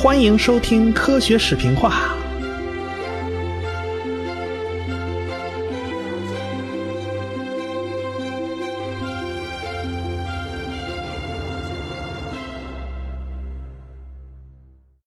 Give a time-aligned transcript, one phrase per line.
[0.00, 2.16] 欢迎收听科学视频化。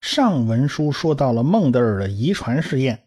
[0.01, 3.05] 上文书说到了孟德尔的遗传试验，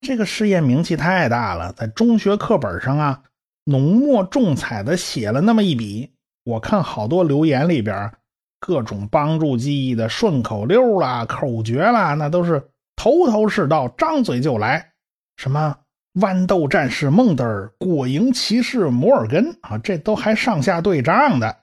[0.00, 3.24] 这个试验名气太大了，在中学课本上啊，
[3.64, 6.12] 浓墨重彩的写了那么一笔。
[6.44, 8.12] 我看好多留言里边。
[8.60, 14.92] 各种帮助记忆的顺口溜啦、口诀啦，那都是头头是道，张嘴就来。
[15.36, 15.76] 什么
[16.14, 21.56] 豌豆战士孟德尔、果蝇骑士摩尔根啊，这都还上下对仗的。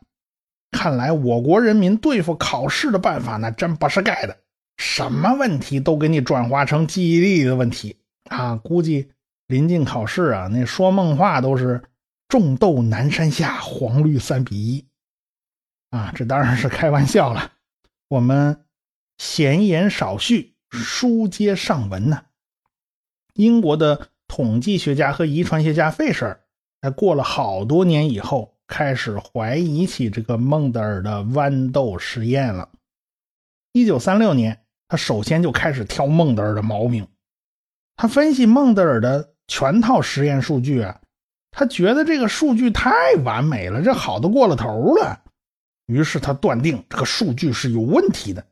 [0.72, 4.38] 看来我国人民对付考试的办法那真不是盖的，
[4.78, 7.98] 什么问题都给你转化成记忆力的问题
[8.30, 8.56] 啊！
[8.58, 9.10] 估计
[9.48, 11.82] 临近考试啊，那说梦话都是
[12.28, 14.86] 种豆南山下，黄绿三比一。
[15.90, 17.52] 啊，这当然是开玩笑了。
[18.08, 18.66] 我们
[19.18, 22.24] 闲言少叙，书接上文呢。
[23.34, 26.40] 英国的统计学家和遗传学家费舍尔，
[26.82, 32.70] 在过了好多年以后，开始怀疑起这个孟德尔的豌豆实验了。
[33.74, 37.08] 一九三六年，他首先就开始挑孟德尔的毛病。
[37.98, 41.02] 他分析孟德尔的全套实验数据啊，
[41.52, 42.92] 他觉得这个数据太
[43.24, 45.24] 完美了，这好的过了头了。
[45.86, 48.46] 于是他断定这个数据是有问题的，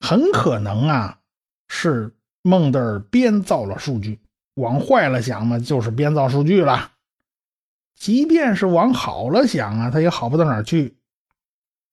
[0.00, 1.20] 很可能啊
[1.68, 4.20] 是孟德尔编造了数据。
[4.54, 6.90] 往坏了想嘛，就是编造数据了；
[7.94, 10.96] 即便是往好了想啊，他也好不到哪儿去。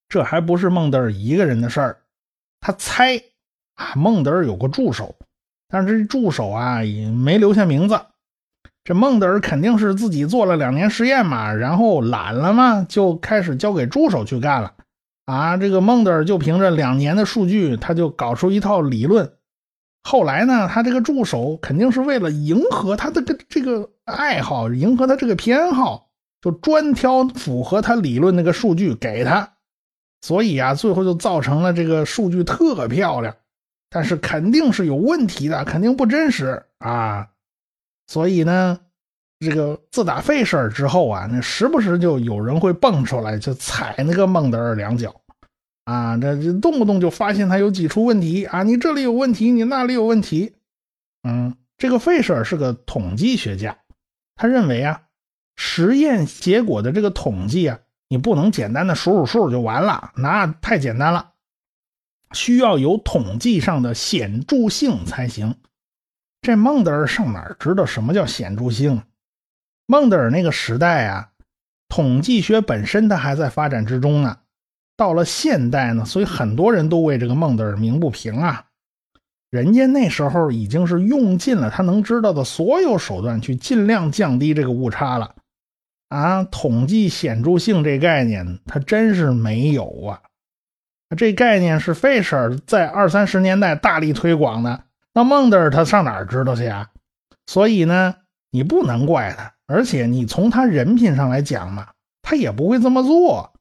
[0.08, 2.02] 这还不是孟德尔一个人的事儿。
[2.62, 3.22] 他猜
[3.74, 5.14] 啊，孟德尔有个助手，
[5.68, 8.00] 但是这助手啊也没留下名字。
[8.84, 14.74] 这孟德尔肯定是自己做了两年实验嘛，然后懒了嘛，就开始交给助手去干了。
[15.26, 19.32] 啊，这个孟德尔就凭着两年的数据，他就搞出一套理论。
[20.04, 26.10] 后来呢，他这个助手肯定是为了迎合他的这个爱好，迎合他这个偏好，
[26.42, 29.50] 就专挑符合他理论那个数据给他。
[30.20, 33.34] 所以啊，最后就造成了这个数据特漂亮，
[33.90, 37.30] 但是肯定是有问题的，肯定不真实啊。
[38.14, 38.80] 所以呢，
[39.40, 45.20] 这个自打费舍尔之后啊，那时不时就有人会蹦出来，就踩那个孟德尔两脚，
[45.86, 50.54] 啊，这这动不动就发现他有几处问题啊，你这里有问题，你那里有问题，
[51.24, 53.80] 嗯，这个费舍尔是个统计学家，
[54.36, 55.02] 他认为啊，
[55.56, 61.32] 实验结果的这个统计啊，你不能简单的数数数就完了，那太简单了，
[62.34, 65.56] 需要有统计上的显著性才行。
[66.44, 69.02] 这孟德尔上哪知道什么叫显著性？
[69.86, 71.30] 孟德尔那个时代啊，
[71.88, 74.40] 统计学本身它还在发展之中呢。
[74.98, 78.66] 到了现代呢，所以很多人都为这个孟德尔鸣不平啊。
[79.50, 85.36] 人家那时候已经是用尽了他能知道的所有手段，去尽量降低这个误差了。
[86.10, 90.22] 啊，统计显著性这概念，它真是没有啊。
[91.16, 94.84] 这概念是费舍尔在二三十年代大力推广的。
[95.14, 96.90] 那孟德尔他上哪儿知道去啊？
[97.46, 98.16] 所以呢，
[98.52, 99.54] 你不能怪他。
[99.66, 101.90] 而且你从他人品上来讲嘛，
[102.22, 103.54] 他也不会这么做。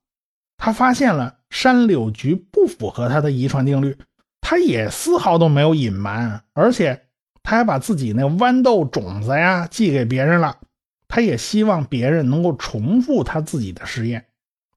[0.57, 3.97] 他发现了山柳菊不符合他的遗传定律，
[4.41, 6.43] 他也丝毫都没有隐瞒。
[6.55, 7.07] 而且
[7.43, 10.59] 他还把自己那豌豆种子呀寄给别人了。
[11.07, 14.27] 他也希望别人能够重复他自己的实验。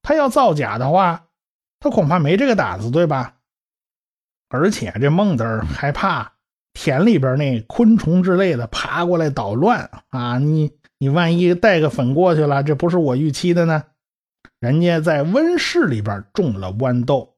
[0.02, 1.26] 他要造假的话，
[1.80, 3.36] 他恐怕没这个胆子，对吧？
[4.50, 6.35] 而且这孟德尔还怕。
[6.76, 10.38] 田里边那昆虫之类的爬过来捣乱啊！
[10.38, 13.86] 你你万一带个粉过去了，这不是我预期的呢。
[14.60, 17.36] 人家在温室里边种了豌豆，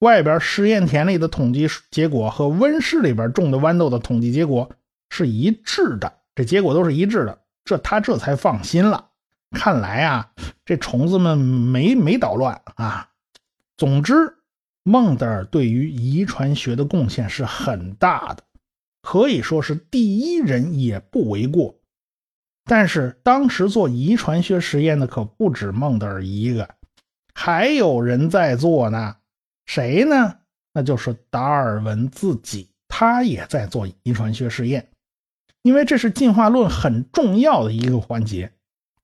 [0.00, 4.70] 外边实验田里的统计结果和温室里边种的豌豆的统计结果
[5.10, 9.10] 是一致的，这结果都是一致的，这他这才放心了。
[9.50, 10.30] 看来啊，
[10.64, 13.10] 这虫子们没没捣乱啊。
[13.76, 14.14] 总之，
[14.82, 18.42] 孟德尔对于遗传学的贡献是很大的。
[19.04, 21.78] 可以说是第一人也不为过，
[22.64, 26.70] 但是当时做遗传学实验的可不止孟德尔一个，
[27.34, 29.16] 还有人在做呢。
[29.66, 30.36] 谁呢？
[30.72, 34.88] 那就是达尔文自己，他也在做遗传学实验，
[35.60, 38.50] 因为这是进化论很重要的一个环节。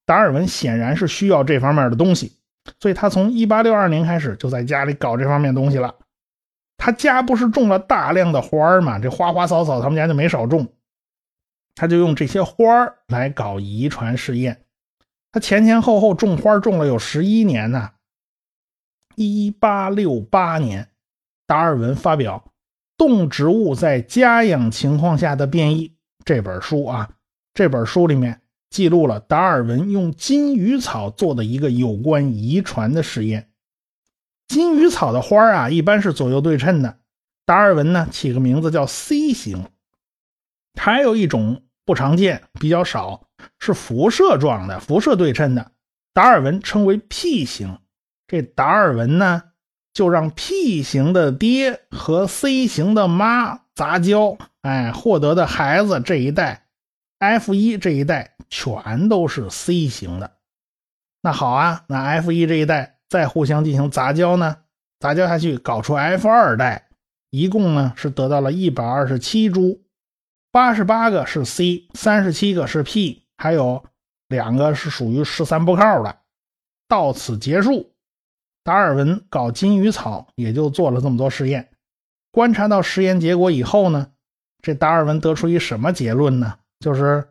[0.06, 2.32] 达尔文显然是需要这方面的东西，
[2.80, 5.94] 所以他从1862年开始就在家里搞这方面东西了。
[6.80, 8.98] 他家不是种了大量的花儿吗？
[8.98, 10.66] 这花花草草，他们家就没少种。
[11.74, 12.64] 他就用这些花
[13.06, 14.64] 来搞遗传试验。
[15.30, 17.90] 他前前后后种花种了有十一年呢。
[19.14, 20.88] 一八六八年，
[21.46, 22.44] 达尔文发表
[22.96, 25.88] 《动植物在家养情况下的变异》
[26.24, 27.10] 这本书啊，
[27.52, 28.40] 这本书里面
[28.70, 33.49] 记录了达尔文用金鱼草做的一个有关遗传的实验。
[34.50, 36.98] 金鱼草的花啊，一般是左右对称的。
[37.46, 39.68] 达尔文呢，起个名字叫 C 型。
[40.74, 43.28] 还有一种不常见，比较少，
[43.60, 45.70] 是辐射状的，辐射对称的。
[46.12, 47.78] 达尔文称为 P 型。
[48.26, 49.44] 这达尔文呢？
[49.92, 56.66] 就让 P 型的爹和 C 型的妈杂交，哎，获得的孩子这一代
[57.20, 60.32] ，F 一这一代全都是 C 型的。
[61.20, 64.56] 那好啊，那 F 一这一代再互相进行杂交呢？
[65.00, 66.88] 杂交下去搞出 F 二代，
[67.28, 69.82] 一共呢是得到了一百二十七株，
[70.50, 73.84] 八十八个是 C，三十七个是 P，还有
[74.28, 76.16] 两个是属于十三不靠的。
[76.88, 77.90] 到此结束。
[78.62, 81.70] 达尔文搞金鱼草也就做了这么多实验，
[82.30, 84.12] 观察到实验结果以后呢，
[84.62, 86.58] 这达尔文得出一什么结论呢？
[86.78, 87.26] 就是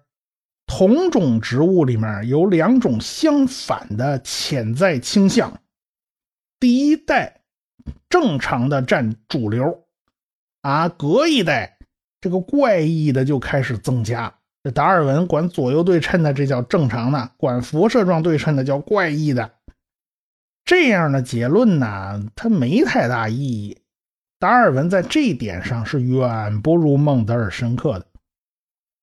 [0.66, 5.62] 同种植物里面有两种相反的潜在倾向，
[6.60, 7.42] 第一代
[8.10, 9.86] 正常的占主流，
[10.62, 11.78] 啊，隔一代
[12.20, 14.34] 这个怪异的就开始增加。
[14.62, 19.52] 这达尔文管左右对称的这叫正常的，管辐射状对称的叫怪异的。
[20.66, 23.78] 这样的结论呢，它没太大意义。
[24.38, 28.06] 达尔文在这一点上是远不如孟德尔深刻的。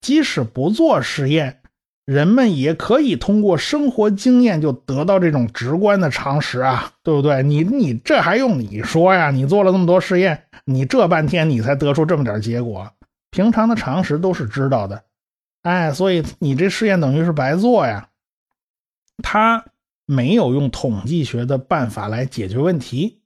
[0.02, 1.62] 即使不做实验，
[2.06, 7.42] 人们也可以通过生活经验就得到这种直观的常识啊，对不对？
[7.42, 9.30] 你你这还用你说呀？
[9.30, 12.90] 你做了那么多实验，你这半天你才得出这么点结果，
[13.30, 15.04] 平常的常识都是知道的。
[15.60, 18.08] 哎，所以你这试验等于是白做呀。
[19.22, 19.66] 他。
[20.08, 23.22] 没有用统计学的办法来解决问题。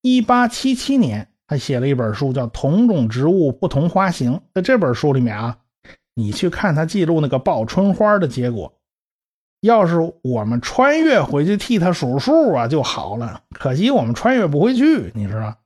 [0.00, 4.32] 一八七七年，他写了一本书，叫《同种植物不同花型》。
[4.54, 5.58] 在这本书里面啊，
[6.14, 8.72] 你去看他记录那个报春花的结果。
[9.60, 13.40] 要是我们穿越回去替他数数啊，就好了。
[13.50, 15.56] 可惜我们穿越不回去，你知道？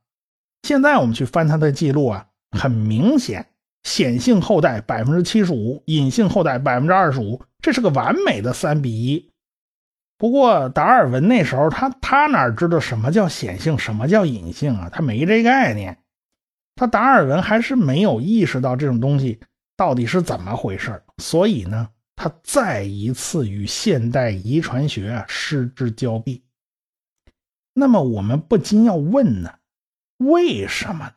[0.63, 3.47] 现在我们去翻他的记录啊，很明显，
[3.83, 9.31] 显性后代百分之七十五，隐性后代百分之二十五，这是个完美的三比一。
[10.17, 14.89] 不过达尔文那时候，他他哪知道什么叫显性，什么叫隐性啊？
[14.89, 15.97] 他没这概念。
[16.75, 19.41] 他达尔文还是没有意识到这种东西
[19.79, 26.43] 到底是怎么回事所以呢，他再一次与现代遗传学失之交臂。
[27.73, 29.53] 那么我们不禁要问呢：
[30.17, 31.13] 为什么呢？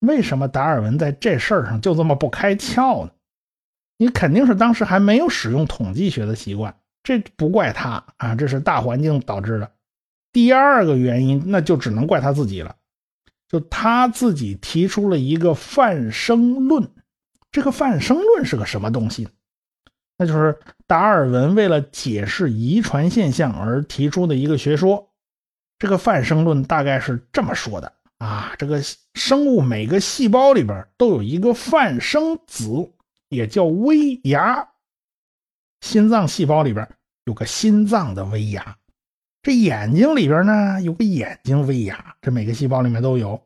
[0.00, 3.12] 为什么达尔文在这事儿上就这么不开窍呢？
[3.98, 6.76] 你肯定是当时还没有使用统计学的习惯。
[7.04, 9.70] 这不怪他啊，这是大环境导致的。
[10.32, 12.74] 第二个原因，那就只能怪他自己了。
[13.48, 16.90] 就他自己提出了一个泛生论。
[17.56, 19.26] 这个泛生论是个什么东西？
[20.18, 25.08] 那就是达尔文为了解释遗传现象而提出的一个学说。
[25.78, 28.82] 这个泛生论大概是这么说的啊：这个
[29.14, 32.92] 生物每个细胞里边都有一个泛生子，
[33.30, 34.68] 也叫微芽。
[35.80, 36.86] 心脏细胞里边
[37.24, 38.76] 有个心脏的微芽，
[39.42, 43.42] 这眼睛里边呢有个眼睛微芽，这每个细胞里面都有。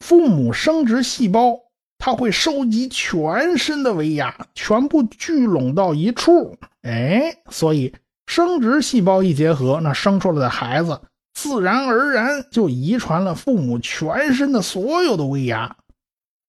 [0.00, 1.56] 父母生殖细胞
[1.98, 7.92] 它会收集全身的微芽，全部聚拢到一处，哎，所以
[8.26, 11.00] 生殖细胞一结合，那生出来的孩子
[11.34, 15.76] 自然而然就遗传了父母全身的所有的微芽，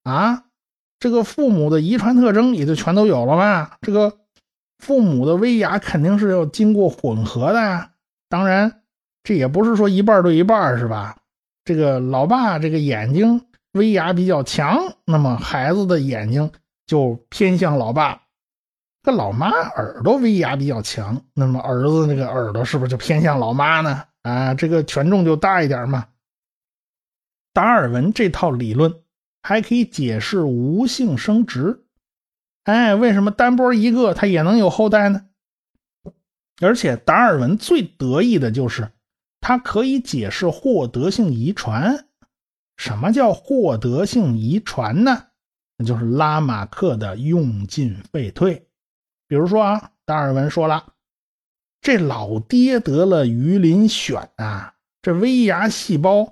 [0.04, 0.44] 啊，
[1.00, 4.18] 这个父母的遗传特征也就全都有了吧，这个。
[4.82, 7.92] 父母的微芽肯定是要经过混合的呀，
[8.30, 8.82] 当然，
[9.24, 11.18] 这也不是说一半对一半是吧？
[11.66, 13.42] 这个老爸这个眼睛
[13.74, 16.52] 微芽比较强，那么孩子的眼睛
[16.88, 18.20] 就偏向老爸；
[19.04, 24.04] 这老妈耳朵微芽比较强，那么儿子那个耳朵是不是就偏向老妈呢？
[24.24, 26.08] 啊，这个权重就大一点嘛。
[27.54, 29.02] 达尔文这套理论
[29.44, 31.86] 还可以解释无性生殖。
[32.64, 35.28] 哎，为什么单波一个他也能有后代呢？
[36.62, 38.92] 而且达尔文最得意的就是
[39.40, 42.09] 他可以解释获得性遗传。
[42.80, 45.26] 什么叫获得性遗传呢？
[45.78, 48.66] 那就是拉马克的用进废退。
[49.28, 50.86] 比如说啊，达尔文说了，
[51.82, 56.30] 这老爹得了鱼鳞癣啊，这微芽细胞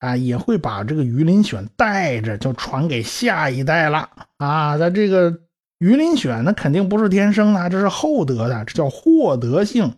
[0.00, 5.40] 啊也会把这个鱼鳞癣带着，就传给下一代了啊，那这个。
[5.80, 9.96] 鱼鳞癣那肯定不是天生的，这是后得的，这叫获得性。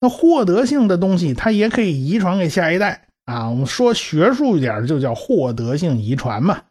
[0.00, 6.64] 那获得性的东西，它也可以遗传给下一代啊，我们说学术一点，就叫获得性遗传嘛。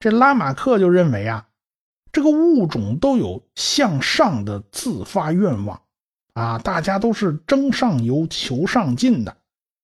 [0.00, 1.46] 这拉马克就认为啊，
[2.10, 5.80] 这个物种都有向上的自发愿望
[6.34, 9.36] 啊，大家都是争上游、求上进的。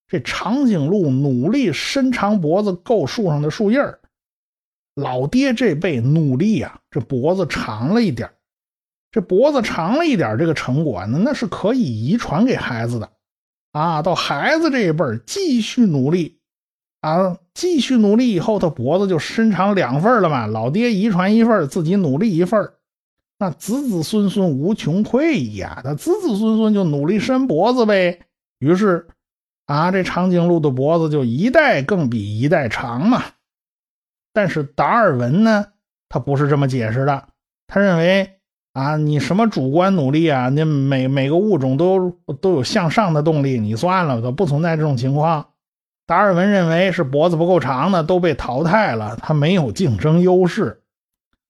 [0.09, 4.01] 这长颈鹿努力伸长脖子够树上的树叶儿，
[4.97, 8.33] 老爹这辈努力呀，这脖子长了一点
[9.13, 13.13] 这脖子长了一点这个成果呢，那是可以遗传给孩子的。
[13.73, 16.39] 啊，到孩子这一辈儿继续努力，
[17.01, 20.47] 啊，继续努力以后，他脖子就伸长两份了嘛。
[20.47, 22.73] 老爹遗传一份，自己努力一份，
[23.39, 25.81] 那子子孙孙无穷匮呀。
[25.83, 28.21] 他子子孙孙就努力伸脖子呗。
[28.59, 29.09] 于是，
[29.65, 33.23] 啊，这长颈鹿的脖子就一代更比一代长嘛。
[34.35, 35.67] 但是达尔文呢，
[36.11, 37.29] 他不是这么解释的，
[37.67, 38.39] 他认为。
[38.73, 40.49] 啊，你什么主观努力啊？
[40.49, 42.11] 那每每个物种都
[42.41, 45.47] 都有向上的动力，你算了，都不存在这种情况。
[46.07, 50.81] 达尔文认为是脖子不够长的都被淘汰了，他没有竞争优势。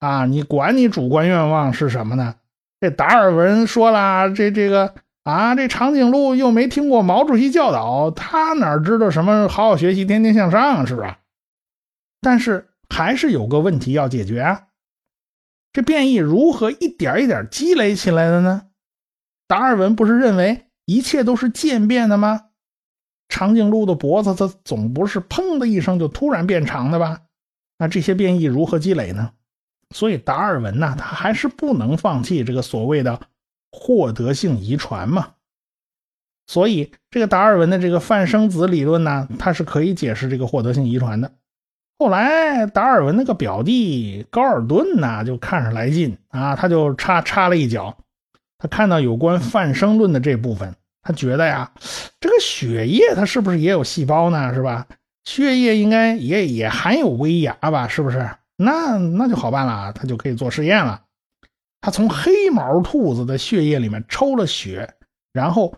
[0.00, 2.34] 啊，你管你主观愿望是什么呢？
[2.80, 11.14] 这达尔文说了，这这个啊，这长颈鹿又没听过毛主席教导，他哪知道什么好好学习，天天向上，是不是？
[12.20, 14.62] 但是还是有个问题要解决啊。
[15.72, 18.68] 这变异如何一点一点积累起来的呢？
[19.48, 22.48] 达尔文不是认为一切都是渐变的吗？
[23.28, 27.22] 长颈鹿的脖子它总不是砰的一声就突然变长的吧？
[27.78, 29.32] 那这些变异如何积累呢？
[29.94, 33.20] 所以达尔文呢，他还是不能放弃这个所谓的
[33.70, 35.34] 获得性遗传嘛。
[36.46, 41.34] 所以这个达尔文的这个泛生子理论呢，它是可以解释这个获得性遗传的。
[42.02, 47.96] 后来，达尔文那个表弟高尔顿呢，就看着来劲啊，他就插插了一脚。
[48.58, 51.70] 他看到有关泛生论的这部分，他觉得呀，
[52.18, 54.52] 这个血液它是不是也有细胞呢？
[54.52, 54.84] 是吧？
[55.22, 57.86] 血液应该也也含有微芽吧？
[57.86, 58.28] 是不是？
[58.56, 61.02] 那那就好办了，他就可以做实验了。
[61.80, 64.92] 他从黑毛兔子的血液里面抽了血，
[65.32, 65.72] 然后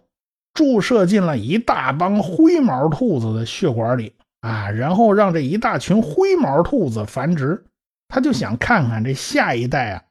[0.55, 4.15] 注射进了一大帮灰毛兔子的血管里。
[4.45, 7.65] 啊，然后让这一大群灰毛兔子繁殖，
[8.09, 10.03] 他就想看看这下一代啊，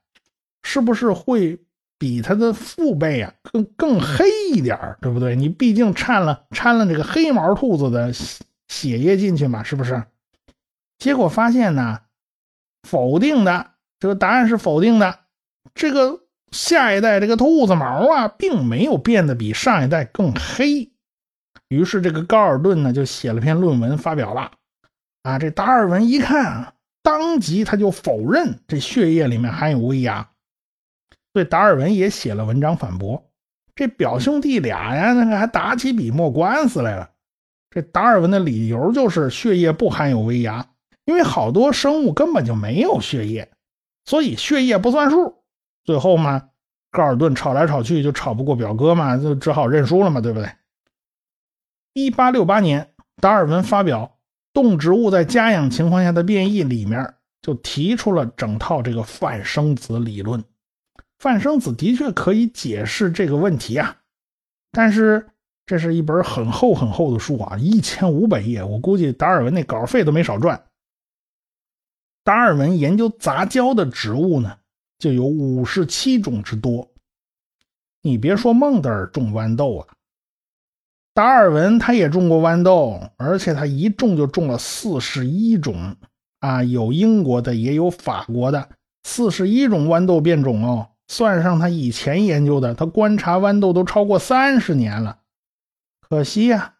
[0.63, 1.59] 是不是会
[1.99, 5.35] 比他的父辈啊更更黑一点对不对？
[5.35, 8.11] 你毕竟掺了掺了这个黑毛兔子的
[8.67, 10.03] 血液进去嘛，是不是？
[10.97, 11.99] 结果发现呢，
[12.89, 13.67] 否定的，
[13.99, 15.19] 这个答案是否定的。
[15.75, 16.21] 这个
[16.51, 20.92] 下一代这个兔子毛啊，并没有变得比上一代更黑。
[21.73, 24.51] 于是，这个高尔顿呢就写了篇论文发表了。
[25.23, 30.29] 啊，这达尔文一看啊，当即他就否认这血液里面含有微芽。
[31.33, 33.29] 所以达尔文也写了文章反驳。
[33.75, 37.09] 这表兄弟俩呀，那个还打起笔墨官司来了。
[37.71, 40.67] 这达尔文的理由就是血液不含有微芽，
[41.05, 43.49] 因为好多生物根本就没有血液，
[44.05, 45.41] 所以血液不算数。
[45.83, 46.49] 最后嘛，
[46.91, 50.47] 高尔顿吵来吵去就吵不过表哥嘛，就只好认输了嘛，对不对？
[51.93, 54.17] 一八六八年，达尔文发表
[54.51, 60.43] 《动植物在家养情况下的变异》里面，就提出了整套这个泛生子理论。
[61.19, 63.95] 泛生子的确可以解释这个问题啊，
[64.71, 65.29] 但是
[65.67, 70.65] 这是一本很厚很厚的书啊，一千五百页，我估计达尔文那稿费都没少赚。
[72.23, 74.57] 达尔文研究杂交的植物呢，
[74.97, 76.89] 就有五十七种之多。
[78.01, 79.87] 你别说孟德尔种豌豆啊。
[81.13, 85.95] 达尔文他也种过豌豆，而且他一种就种了四十一种
[86.39, 88.69] 啊，有英国的，也有法国的，
[89.03, 90.87] 四十一种豌豆变种哦。
[91.07, 95.19] 算上他以前研究的，他观察豌豆都超过三十年了。
[96.01, 96.75] 可惜呀，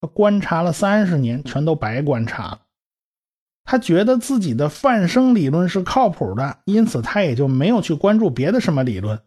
[0.00, 2.60] 他观察了三十年，全都白观察了。
[3.64, 9.20] 他觉得自己的泛生理论是靠谱的，因此他也就没有去关注别的什么理论。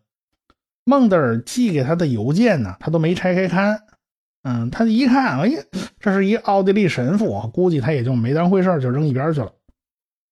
[0.86, 3.85] 孟德尔寄给他的邮件呢，他都没拆开看。
[4.48, 5.60] 嗯，他一看，哎呀，
[6.00, 9.52] 这是一奥地利神父，估计他也就没当回事就扔一边去了。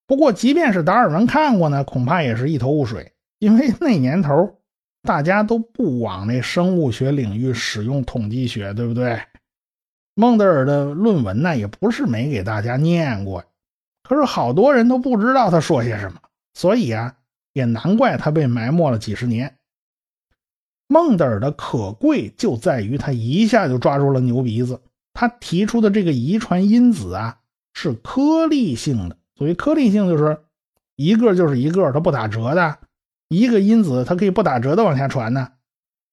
[0.05, 4.59] 不过，即便是达尔文看过呢，恐怕也是一头雾水，因为 那年头
[5.01, 9.19] 大家都不往那生物学领域使用统计学，对不对？
[10.13, 13.43] 孟德尔的论文呢，也不是没给大家念过，
[14.03, 16.19] 可是好多人都不知道他说些什么，
[16.53, 17.15] 所以啊，
[17.53, 19.55] 也难怪他被埋没了几十年。
[20.87, 24.81] 孟德尔的可贵就在于他一下就抓住了牛鼻子。
[25.13, 27.37] 他提出的这个遗传因子啊，
[27.73, 29.17] 是颗粒性的。
[29.35, 30.39] 所谓颗粒性，就是
[30.95, 32.77] 一个就是一个，它不打折的。
[33.29, 35.49] 一个因子它可以不打折的往下传呢。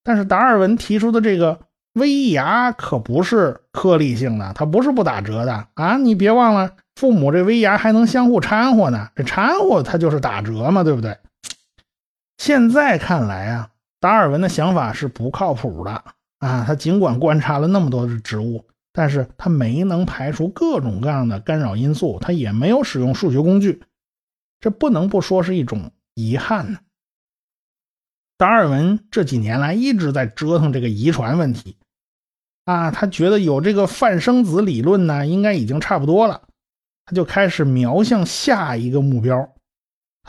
[0.02, 1.60] 但是达尔文提出的这个
[1.92, 5.98] 威牙可不是颗粒性的，它不是不打折的啊！
[5.98, 11.18] 你别忘了，父母这威牙还能相互掺和呢，这掺和它就是打折嘛，对不对？
[12.38, 16.02] 现在看来啊，达尔文的想法是不靠谱的
[16.38, 16.64] 啊！
[16.66, 23.82] 他尽管观察了那么多的植物，但是他没能排除各种各样的干扰因素，他也没有使用数学工具，
[24.58, 26.78] 这不能不说是一种遗憾呢。
[28.38, 31.76] 达尔文这几年来一直在折腾这个遗传问题，
[32.64, 36.48] 啊，他觉得有这个泛生子理论呢，应该已经差不多了，
[37.04, 39.54] 他就开始瞄向下一个目标。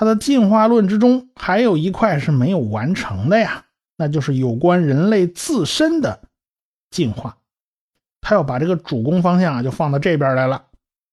[0.01, 3.67] 他的进化论之中还有一块是没有完成的呀，
[3.97, 6.23] 那就是有关人类自身的
[6.89, 7.37] 进化。
[8.19, 10.65] 他要把这个主攻方向啊就放到这边来了。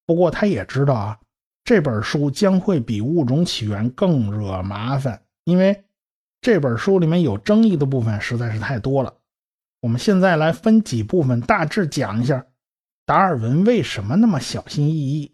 [0.07, 1.19] 不过他也知道啊，
[1.65, 5.85] 这本书将会比物种起源更惹麻烦，因为。
[6.41, 9.13] 这本书里面有争议的部分实在是太多了，
[9.83, 12.47] 我们现在来分几部分大致讲一下，
[13.05, 15.33] 达尔文为什么那么小心翼翼。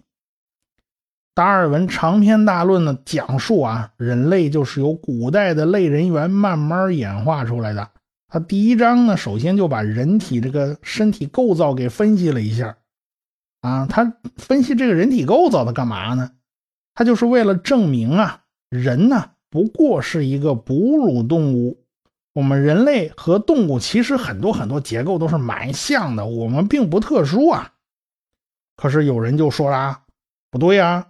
[1.34, 7.90] 达尔文长篇大论的讲述啊，人类就是由古代的类人猿慢慢演化出来的。
[8.28, 12.76] 他第一章呢，首先就把人体这个身体构造给分析了一下，
[13.62, 16.30] 啊，他分析这个人体构造的干嘛呢？
[16.94, 19.30] 他就是为了证明啊，人呢。
[19.50, 21.84] 不过是一个哺乳动物，
[22.32, 27.72] 我们人类和动物其实很多很多结构都是蛮像的，我们并不特殊啊。
[28.76, 30.02] 可是有人就说啦，
[30.50, 31.06] 不对呀，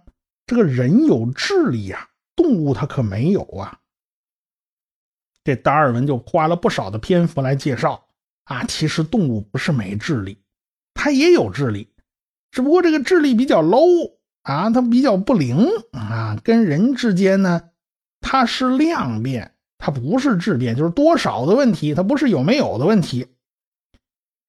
[0.47, 3.79] 这个人有智力呀，动物它可没有啊。
[5.43, 8.07] 这达尔文就花了不少的篇幅来介绍
[8.45, 10.39] 啊，其实动物不是没智力，
[10.93, 11.93] 它也有智力，
[12.51, 17.69] 只不过这个智力比较 low 啊，它比较不灵啊，跟人之间呢。
[18.21, 23.27] 它是量变，它不是质变，就是多少的问题，它不是有没有的问题。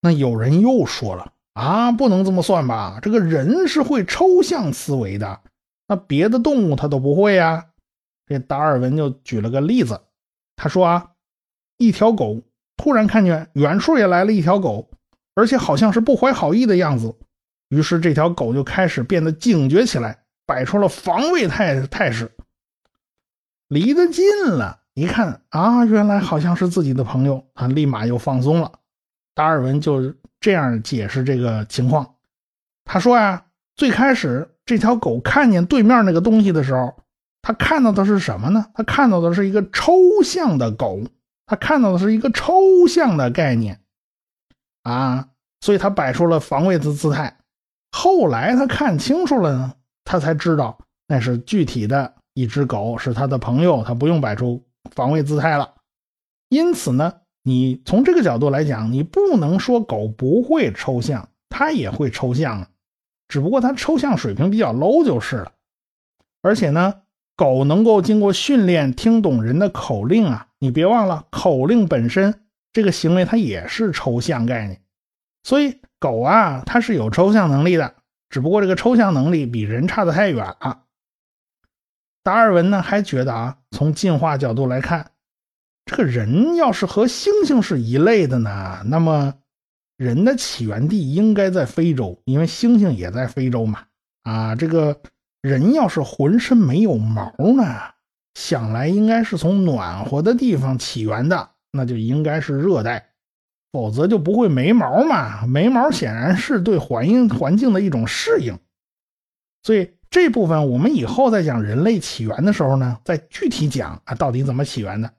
[0.00, 3.00] 那有人又说了啊，不能这么算吧？
[3.02, 5.40] 这个人是会抽象思维的，
[5.86, 7.66] 那别的动物它都不会呀。
[8.26, 10.00] 这达尔文就举了个例子，
[10.56, 11.12] 他说啊，
[11.78, 12.42] 一条狗
[12.76, 14.90] 突然看见远处也来了一条狗，
[15.34, 17.14] 而且好像是不怀好意的样子，
[17.68, 22.32] 于是这条狗就开始变得警觉起来，摆出了防卫态态势。
[23.68, 28.80] 离得近了，一看啊，原来好像是自己的朋友，他立马又放松了。
[29.34, 32.16] 达尔文就这样解释这个情况，
[32.84, 33.46] 他说呀，
[33.76, 36.94] 最开始这条狗看见对面那个东西的时候，
[37.40, 38.66] 他看到的是什么呢？
[38.74, 41.00] 他看到的是一个抽象的狗，
[41.46, 43.80] 他看到的是一个抽象的概念
[44.82, 45.28] 啊，
[45.60, 47.38] 所以他摆出了防卫的姿态。
[47.92, 49.74] 后来他看清楚了呢，
[50.04, 52.14] 他才知道那是具体的。
[52.34, 54.62] 一只狗是他的朋友，他不用摆出
[54.94, 55.72] 防卫姿态了。
[56.50, 62.68] 因此呢，你从这个角度来讲，你不能说狗不会抽象，它也会抽象啊，
[63.28, 65.52] 只不过它抽象水平比较 low 就是了。
[66.42, 67.02] 而且呢，
[67.36, 74.80] 狗能够经过训练听懂人的口令啊，你别忘了，口令本身这个行为它也是抽象概念，
[75.42, 77.94] 所以狗啊，它是有抽象能力的，
[78.30, 80.82] 只不过这个抽象能力比人差得太远了。
[82.22, 85.10] 达尔文呢还觉得啊，从进化角度来看，
[85.84, 89.34] 这个人要是和猩猩是一类的呢，那么
[89.96, 93.84] 人的起源地应该在非洲，因为猩猩也在非洲嘛。
[94.22, 95.00] 啊，这个
[95.42, 97.64] 人要是浑身没有毛呢，
[98.34, 103.10] 想来应该是从暖和的地方起源的，那就应该是热带，
[103.72, 105.46] 否则就不会没毛嘛。
[105.46, 108.58] 没毛显然是对环境环境的一种适应，
[109.62, 109.90] 所以。
[110.08, 115.12] 这部分我们以后在讲人类起源的时候呢，再具体讲啊，到底怎么起源的？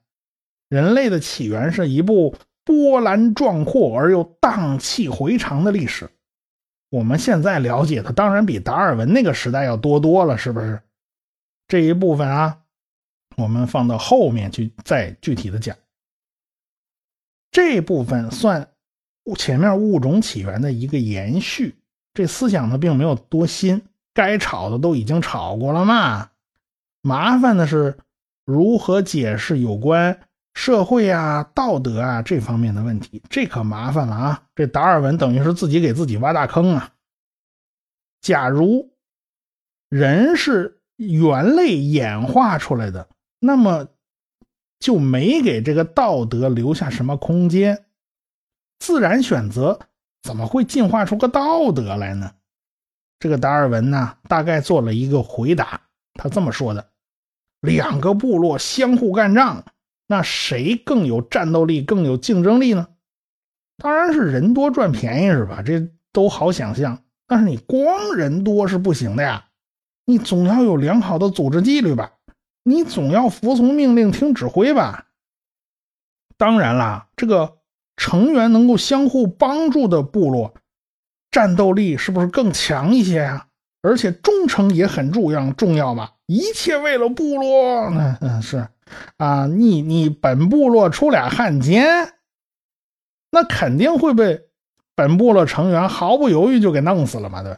[0.70, 2.34] 人类的起源是一部
[2.68, 6.10] 波澜壮阔而又荡气回肠的历史。
[6.90, 10.82] 我们现在了解的当然比达尔文那个时代要多多了，是不是？
[11.70, 12.60] 这一部分啊，
[13.38, 15.78] 我们放到后面去再具体的讲。
[17.52, 18.70] 这部分算
[19.38, 21.78] 前面物种起源的一个延续，
[22.14, 23.82] 这思想呢并没有多新。
[24.14, 26.32] 该吵的都已经吵过了嘛，
[27.02, 27.98] 麻烦的是
[28.46, 30.20] 如何解释有关
[30.58, 34.44] 社会啊、道德啊这方面的问题，这可麻烦了啊！
[34.56, 36.94] 这达尔文等于是自己给自己挖大坑啊。
[38.22, 38.92] 假如
[39.88, 43.08] 人是猿类演化出来的，
[43.40, 43.88] 那么
[44.80, 47.86] 就没给这个道德留下什么空间，
[48.80, 49.80] 自然选择
[50.24, 52.34] 怎么会进化出个道德来呢？
[53.20, 55.82] 这个达尔文呢，大概做了一个回答，
[56.16, 56.90] 他这么说的：
[57.62, 59.64] 两个部落相互干仗，
[60.08, 62.88] 那谁更有战斗力、更有竞争力呢？
[63.78, 65.62] 当然是人多赚便宜是吧？
[65.62, 67.04] 这都好想象。
[67.28, 69.46] 但是你光人多是不行的呀，
[70.06, 72.14] 你总要有良好的组织纪律吧？
[72.64, 75.08] 你总要服从命令、听指挥吧？
[76.38, 77.58] 当然啦，这个
[77.96, 80.54] 成员能够相互帮助的部落，
[81.32, 83.48] 战斗力是不是更强一些呀？
[83.82, 86.14] 而且忠诚也很重要，重要吧？
[86.26, 88.68] 一切为了部落，嗯嗯是
[89.18, 92.14] 啊，你你本部落出俩汉奸，
[93.32, 94.42] 那肯定会被
[94.96, 97.44] 本部落成员毫不犹豫就给弄死了嘛？
[97.44, 97.58] 对，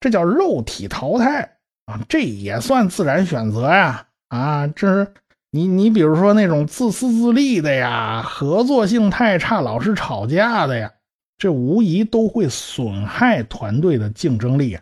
[0.00, 4.06] 这叫肉体淘汰啊，这也算自然选择呀？
[4.28, 5.12] 啊，这是。
[5.52, 10.92] 你你比如说那种自私自利的呀，合作性太差，老是吵架的呀，
[11.38, 14.78] 这无疑都会损害团队的竞争力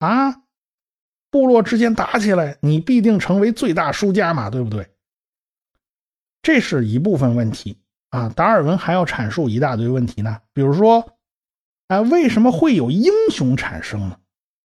[0.00, 0.42] 啊！
[1.30, 4.86] 部落之间打起来，你必定成为最大输家嘛，对不对？
[6.42, 7.78] 这是一部分问题
[8.10, 8.28] 啊。
[8.28, 11.14] 达尔文还要阐述一大堆问题呢，比如说，
[11.88, 14.18] 啊，为什么会有英雄产生呢？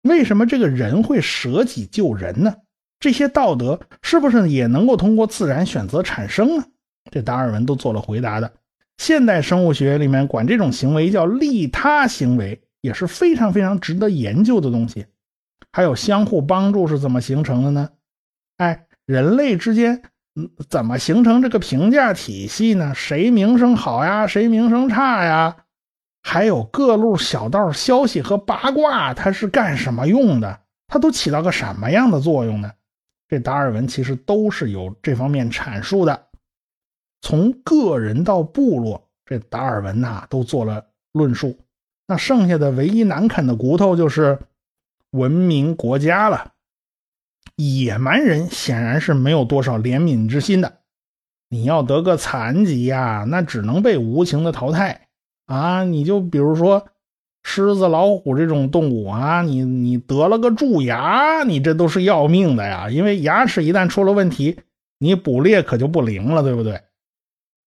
[0.02, 2.54] 为什么这个人会舍己救人呢？
[3.00, 6.64] 这些道德是不是也能够通过自然选择产生呢？
[7.10, 8.52] 这达尔文都做了回答的。
[8.98, 15.06] 现代生物学里面管这种行为叫利他行为，也是非常非常值得研究的东西。
[15.72, 17.90] 还有相互帮助是怎么形成的呢？
[18.58, 20.02] 哎，人类之间
[20.36, 22.92] 嗯怎么形成这个评价体系呢？
[22.94, 24.26] 谁名声好呀？
[24.26, 25.56] 谁名声差呀？
[26.22, 30.60] 还有各路小道消息和八卦，它是干什么用的？
[30.88, 32.72] 它都起到个什么样的作用呢？
[33.28, 36.26] 这达尔文其实都是有这方面阐述的，
[37.20, 41.58] 从个人到部落，这达尔文呐都做了论述。
[42.06, 44.38] 那剩下的唯一难啃的骨头就是
[45.10, 46.53] 文明国家了。
[47.56, 50.80] 野蛮人显然是没有多少怜悯之心的，
[51.48, 55.08] 你要得个残疾呀，那只能被无情的淘汰
[55.46, 55.84] 啊！
[55.84, 56.86] 你就比如说。
[57.46, 62.88] 狮子、老虎这种动物啊，你你得了个蛀牙，你这都是要命的呀！
[62.88, 64.56] 因为牙齿一旦出了问题，
[64.98, 66.80] 你捕猎可就不灵了，对不对？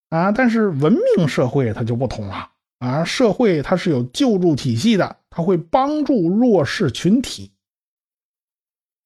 [0.10, 7.52] 啊，但是文明社会它就不同了啊，社会它是有救助体系的，它会帮助弱势群体。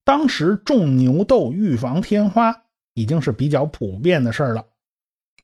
[0.04, 4.66] 当时种牛痘预防天花已经是比较普遍的事了。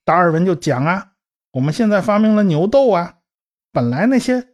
[0.03, 1.11] 达尔文就讲啊，
[1.51, 3.15] 我们现在发明了牛痘啊，
[3.71, 4.49] 本来那些。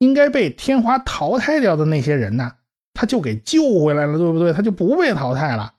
[0.00, 2.52] 应该被天花淘汰掉的那些人呢，
[2.94, 4.52] 他就给救回来了，对不对？
[4.52, 5.74] 他就不被淘汰了，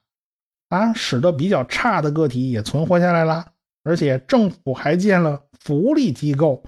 [0.68, 3.54] 啊，使得比较差的个体也存活下来了。
[3.82, 6.66] 而且政府还建了福利机构，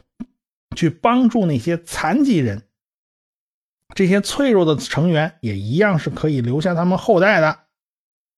[0.78, 2.64] 去帮助那些残疾人。
[3.94, 7.60] 这些脆弱的成员也一样是可以留下他们后代的，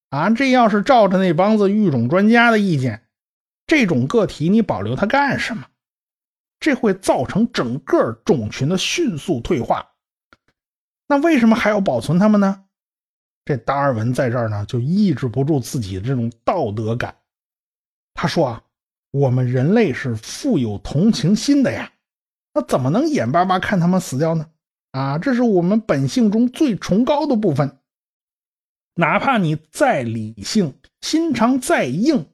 [0.09, 3.07] 啊，这要是照着那帮子育种专家的意见，
[3.67, 5.67] 这种个体你保留它干什么？
[6.59, 9.89] 这会造成整个种群的迅速退化。
[11.07, 12.63] 那为什么还要保存它们呢？
[13.45, 17.13] 这达尔文在这儿呢，就抑制不住自己的这种道德感。
[18.13, 18.63] 他说啊，
[19.11, 21.91] 我们人类是富有同情心的呀，
[22.53, 24.47] 那怎么能眼巴巴看他们死掉呢？
[24.93, 27.79] 啊，这是我们本性中最崇高的部分。
[28.95, 32.27] 哪怕你再理性，心肠再硬，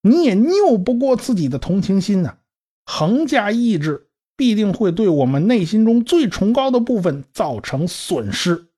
[0.00, 2.38] 你也拗不过自己的同情心呢。
[2.84, 8.68] 横加抑制，必定会对我们内心中最崇高的部分造成损失。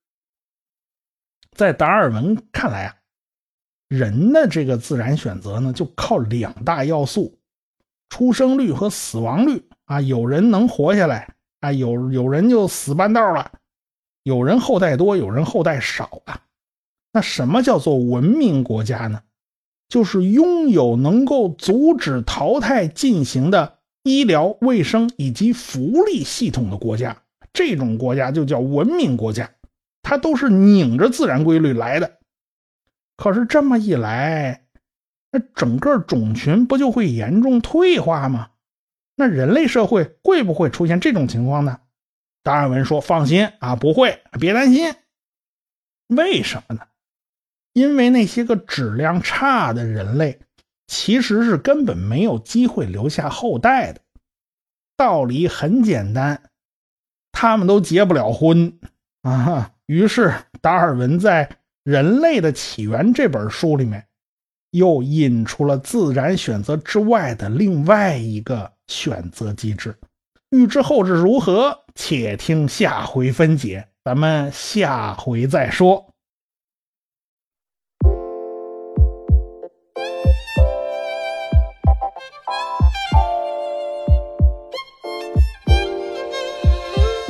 [1.53, 2.97] 在达尔文看来啊，
[3.89, 7.39] 人的这个自然选择呢，就靠两大要素：
[8.09, 10.01] 出生率和死亡率啊。
[10.01, 13.53] 有人能活下来啊，有有人就死半道了；
[14.23, 16.43] 有人后代多，有人后代少啊。
[17.13, 19.23] 那什么叫做文明国家呢？
[19.89, 23.79] 就是拥有能够阻止淘汰进行的。
[24.03, 27.19] 医疗卫生以及福利系统的国家，
[27.53, 29.51] 这种国家就叫文明国家，
[30.03, 32.19] 它都是拧着自然规律来的。
[33.17, 34.65] 可是这么一来，
[35.31, 38.50] 那整个种群不就会严重退化吗？
[39.21, 41.79] 那人类社会会不会出现这种情况呢？
[42.43, 44.95] 达尔文说：“放心啊，不会，别担心。
[46.09, 46.81] 为什么呢？
[47.75, 50.41] 因为那些个质量差的人类。”
[50.93, 54.01] 其实是根本没有机会留下后代的，
[54.97, 56.51] 道理很简单，
[57.31, 58.81] 他们都结不了婚
[59.23, 59.71] 啊。
[59.87, 61.47] 于是达尔文在
[61.85, 64.05] 《人类的起源》这本书里面，
[64.73, 69.97] 又引出了自然选择之外的另外一个选择机制。
[70.51, 73.87] 欲知后事如何，且听下回分解。
[74.05, 76.09] 咱们下回再说。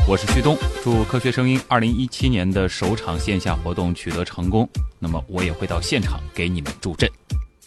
[0.09, 4.69] 我是旭东，祝科学声音二零一七年的首场线下活动取得成功。
[4.99, 7.09] 那么我也会到现场给你们助阵。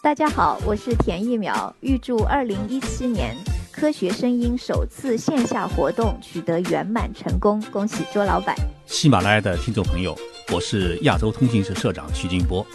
[0.02, 3.34] 大家好，我是田一苗，预祝二零一七年
[3.74, 8.56] 科学声音首次线下活动取得圆满成功，恭喜卓老板。
[8.86, 10.16] 喜马拉雅的听众朋友，
[10.54, 12.66] 我是亚洲通信社社长徐金波，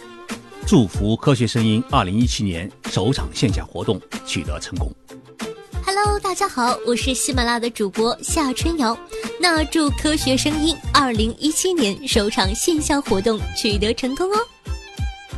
[0.67, 4.91] 祝福科学声音二零一七年首场线下活动取得成功。
[5.85, 8.95] Hello，大家好，我是喜马拉雅的主播夏春瑶。
[9.39, 14.37] 那祝科学声音二零一七年首场线下活动取得成功哦。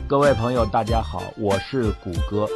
[0.08, 2.50] 各位朋友，大家好，我是谷歌，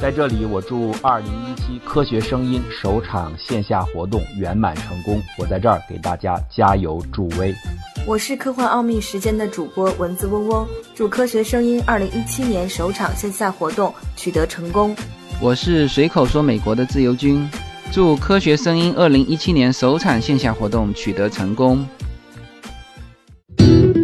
[0.00, 5.20] 在这里我祝二零一七科学声音首场线下活动圆满成功。
[5.36, 7.52] 我在这儿给大家加油助威。
[8.06, 14.94] 我是科幻奥秘时间的主播蚊子嗡嗡，祝科学声音二零一七年首场线下活动取得成功。
[15.42, 17.48] 我是随口说美国的自由军，
[17.90, 21.84] 祝科学声音二零一七年首场线下活动取得成功。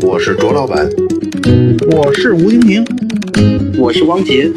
[0.03, 0.89] 我是卓老板，
[1.93, 2.85] 我是吴婷婷，
[3.79, 4.51] 我是汪杰，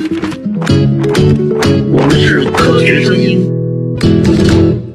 [0.59, 4.86] 我们是科学声音。